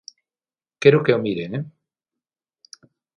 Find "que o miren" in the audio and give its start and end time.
1.03-1.51